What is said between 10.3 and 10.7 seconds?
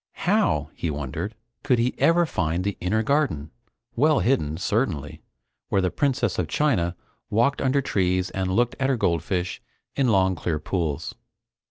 clear